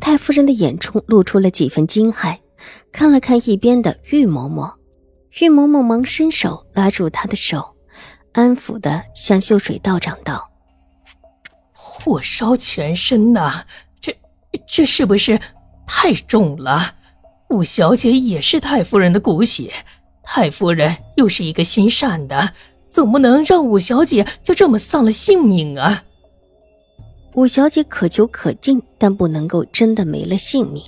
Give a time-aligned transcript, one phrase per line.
[0.00, 2.38] 太夫人的眼中露出了几分惊骇，
[2.92, 4.72] 看了看一边的玉嬷嬷，
[5.40, 7.74] 玉嬷嬷忙伸手拉住她的手，
[8.32, 10.48] 安抚的向秀水道长道
[11.72, 13.64] ：“火烧全身呐，
[14.00, 14.16] 这
[14.66, 15.40] 这是不是
[15.86, 16.94] 太重了？
[17.50, 19.72] 五小姐也是太夫人的骨血，
[20.22, 22.52] 太夫人又是一个心善的。”
[22.88, 26.04] 总不能让五小姐就这么丧了性命啊！
[27.36, 30.82] 五小姐可求可敬，但不能够真的没了性命，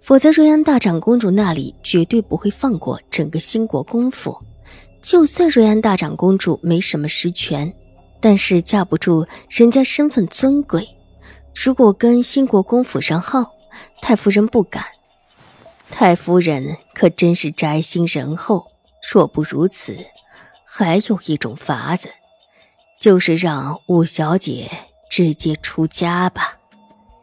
[0.00, 4.36] 否则瑞安大长公主那里绝对不会放过整个兴国公府。
[5.00, 7.72] 就算瑞安大长公主没什么实权，
[8.20, 10.84] 但是架不住人家身份尊贵。
[11.54, 13.52] 如果跟兴国公府上号，
[14.02, 14.84] 太夫人不敢。
[15.92, 18.66] 太夫人可真是宅心仁厚，
[19.12, 19.96] 若不如此。
[20.64, 22.08] 还有一种法子，
[23.00, 24.68] 就是让五小姐
[25.08, 26.58] 直接出家吧，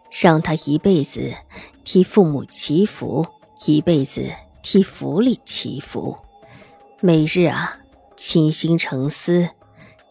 [0.09, 1.33] 让他一辈子
[1.83, 3.25] 替父母祈福，
[3.66, 6.17] 一辈子替府里祈福，
[7.00, 7.78] 每日啊
[8.16, 9.50] 倾心沉思，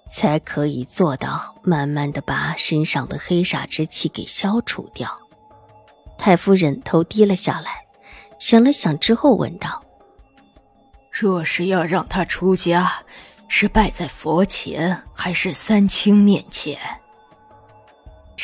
[0.09, 5.11] 才可以做到慢慢的把身上的黑煞之气给消除掉。
[6.17, 7.87] 太夫人头低了下来，
[8.39, 9.83] 想了想之后问道。
[11.11, 13.05] 若是要让他出家，
[13.49, 16.79] 是拜在佛前，还是三清面前？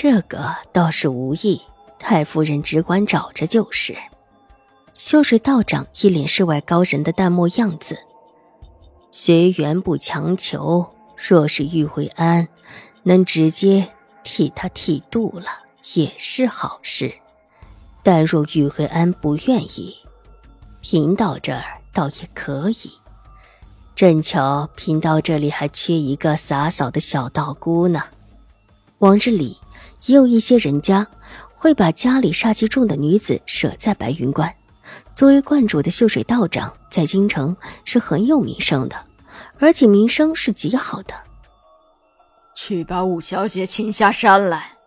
[0.03, 1.61] 这个倒是无意，
[1.99, 3.95] 太夫人只管找着就是。
[4.95, 7.99] 修水道长一脸世外高人的淡漠样子，
[9.13, 10.89] 随缘不强求。
[11.19, 12.49] 若是玉慧安
[13.03, 13.87] 能直接
[14.23, 15.49] 替他剃度了，
[15.97, 17.13] 也是好事。
[18.03, 19.95] 但若玉慧安不愿意，
[20.81, 21.63] 贫道这儿。
[21.93, 22.91] 倒也可以，
[23.95, 28.05] 正巧贫道这里还缺一个洒扫的小道姑呢。
[29.01, 29.59] 往日里
[30.07, 31.07] 也有一些人家
[31.55, 34.55] 会把家里煞气重的女子舍在白云观。
[35.15, 38.97] 作为观主的秀水道长，在京城是很有名声的，
[39.59, 41.15] 而且名声是极好的。
[42.55, 44.79] 去把五小姐请下山来。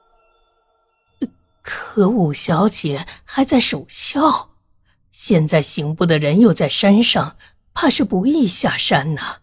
[1.62, 4.50] 可五小姐还在守孝。
[5.12, 7.38] 现在刑部的人又在山上，
[7.74, 9.38] 怕是不易下山呐。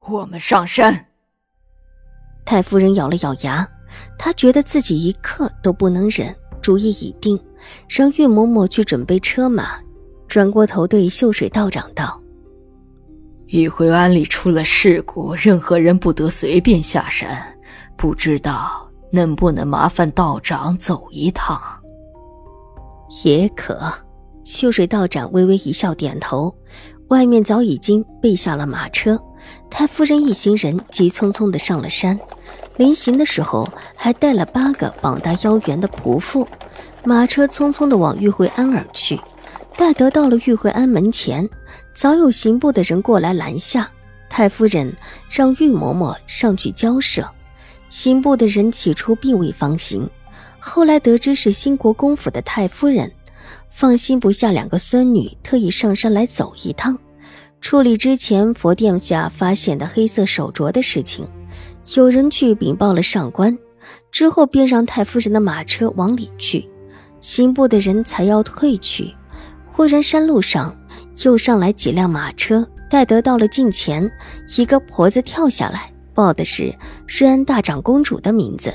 [0.00, 1.06] 我们上山。
[2.44, 3.68] 太夫人咬了咬牙，
[4.18, 7.38] 她觉得自己一刻都不能忍，主意已定，
[7.88, 9.78] 让岳嬷嬷去准备车马，
[10.26, 12.20] 转过头对秀水道长道
[13.48, 17.42] ：“玉回庵里出了事故，任何人不得随便下山，
[17.96, 21.60] 不知道能不能麻烦道长走一趟？
[23.24, 23.92] 也可。”
[24.44, 26.54] 秀水道长微微一笑，点头。
[27.08, 29.18] 外面早已经备下了马车，
[29.70, 32.18] 太夫人一行人急匆匆的上了山。
[32.78, 36.48] 临行的时候，还带了八个膀大腰圆的仆妇。
[37.04, 39.20] 马车匆匆的往玉慧庵而去。
[39.76, 41.48] 待得到了玉慧庵门前，
[41.92, 43.90] 早有刑部的人过来拦下。
[44.28, 44.94] 太夫人
[45.28, 47.28] 让玉嬷嬷上去交涉。
[47.88, 50.08] 刑部的人起初并未放行，
[50.58, 53.10] 后来得知是兴国公府的太夫人。
[53.68, 56.98] 放心不下两个孙女，特意上山来走一趟，
[57.60, 61.26] 处理之前佛殿下发现的黑色手镯的事情。
[61.96, 63.56] 有人去禀报了上官，
[64.10, 66.68] 之后便让太夫人的马车往里去，
[67.20, 69.14] 刑部的人才要退去。
[69.64, 70.76] 忽然山路上
[71.22, 74.10] 又上来几辆马车，待得到了近前，
[74.58, 76.74] 一个婆子跳下来，报的是
[77.06, 78.70] 瑞安大长公主的名字。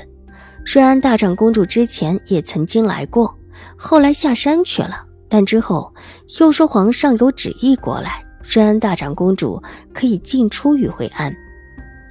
[0.64, 3.32] 瑞安大长公主之前也曾经来过。
[3.76, 5.94] 后来下山去了，但之后
[6.40, 9.62] 又说皇上有旨意过来，瑞安大长公主
[9.92, 11.32] 可以进出与惠安。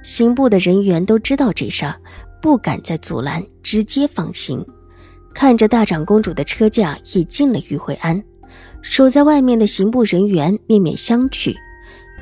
[0.04, 1.96] 刑部的人员都知道这事儿，
[2.40, 4.64] 不敢再阻拦，直接放行。
[5.34, 8.22] 看着大长公主的车驾已进了玉慧庵，
[8.82, 11.56] 守在外面的刑部人员面面相觑，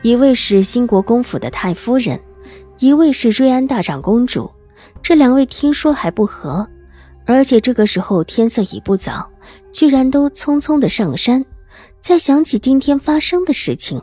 [0.02, 2.18] 一位是兴国公府的太夫人，
[2.78, 4.48] 一位是瑞安大长公主，
[5.02, 6.66] 这两位听说还不和。
[7.24, 9.28] 而且这个时候天色已不早，
[9.72, 11.44] 居然都匆匆的上山。
[12.00, 14.00] 再想起今天发生的事情，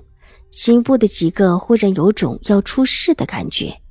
[0.51, 3.81] 刑部的几个忽然有种要出事的感觉。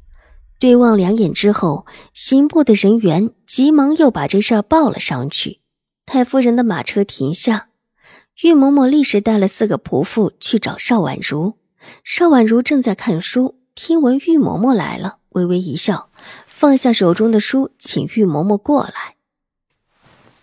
[0.58, 5.60] 对望两眼之后，刑部的人员急忙又把这事儿报了上去。
[6.04, 7.68] 太夫人的马车停下，
[8.42, 11.54] 玉嬷嬷立时带了四个仆妇去找邵婉如。
[12.02, 16.10] 邵婉如正在看书，听闻玉嬷嬷来了，微微一笑，
[16.46, 19.14] 放下手中的书，请玉嬷嬷过来。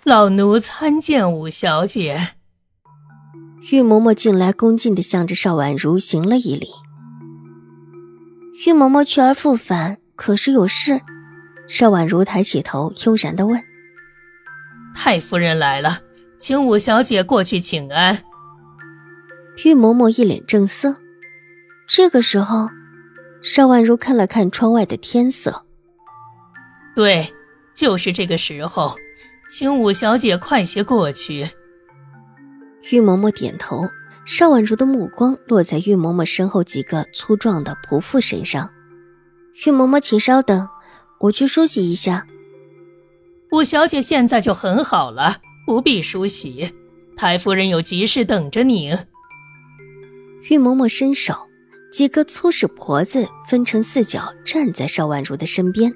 [0.04, 2.36] 老奴参见五小姐。
[3.72, 6.68] 玉嬷嬷进来，恭敬的向着邵婉如行了一礼。
[8.68, 11.02] 玉嬷嬷去而复返，可是有事？
[11.68, 13.60] 邵婉如抬起头，悠然的问
[14.94, 16.00] ：“太夫人来了，
[16.38, 18.16] 请五小姐过去请安。”
[19.66, 20.96] 玉嬷嬷一脸正色。
[21.88, 22.70] 这个时候，
[23.42, 25.66] 邵婉如看了看窗外的天色。
[26.94, 27.28] 对，
[27.74, 28.96] 就是这个时候，
[29.50, 31.48] 请五小姐快些过去。
[32.92, 33.90] 玉嬷嬷点头，
[34.26, 38.70] 邵婉如的目光落在玉嬷嬷身后几个粗壮的仆妇身上。
[39.66, 40.70] 玉嬷嬷，请稍等，
[41.20, 42.28] 我去梳洗一下。
[43.52, 46.72] 五小姐现在就很好了，不必梳洗。
[47.18, 48.96] 太夫人有急事等着你。
[50.52, 51.36] 玉嬷嬷伸手，
[51.92, 55.92] 几个粗使婆子分成四角站在邵婉如的身边，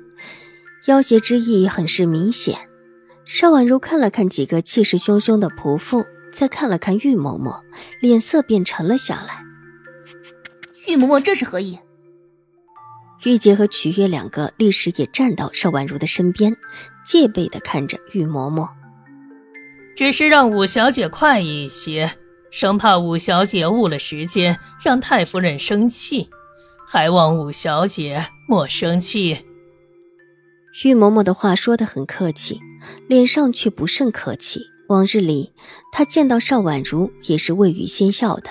[0.87, 2.57] 要挟之意很是明显。
[3.25, 6.03] 邵婉如看了看几个气势汹汹的仆妇。
[6.31, 7.61] 再看了看玉嬷嬷，
[8.01, 9.43] 脸色便沉了下来。
[10.87, 11.79] 玉嬷嬷这是何意？
[13.25, 16.55] 玉洁和曲月两个立时也站到邵婉如的身边，
[17.05, 18.69] 戒备的看着玉嬷嬷。
[19.95, 22.09] 只是让五小姐快一些，
[22.49, 26.29] 生怕五小姐误了时间，让太夫人生气。
[26.87, 29.45] 还望五小姐莫生气。
[30.85, 32.61] 玉嬷嬷的话说的很客气，
[33.07, 34.61] 脸上却不甚客气。
[34.89, 35.53] 往日里，
[35.91, 38.49] 他见到邵婉如也是未语先笑的，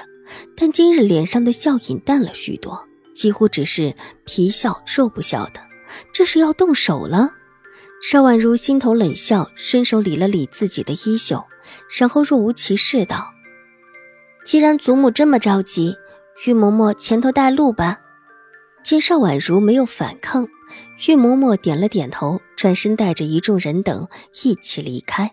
[0.57, 3.93] 但今日脸上的笑意淡了许多，几乎只是
[4.25, 5.61] 皮笑肉不笑的。
[6.13, 7.31] 这是要动手了。
[8.01, 11.45] 邵婉如心头冷笑，伸手理了理自己的衣袖，
[11.99, 13.33] 然后若无其事道
[14.47, 15.97] ：“既然祖母这么着急，
[16.47, 17.99] 玉嬷嬷前头带路吧。”
[18.85, 20.45] 见邵婉如没有反抗，
[21.09, 24.07] 玉嬷嬷点了点头，转身带着一众人等
[24.45, 25.33] 一起离开。